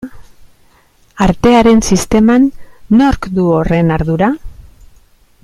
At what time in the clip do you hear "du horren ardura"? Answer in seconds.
3.37-4.33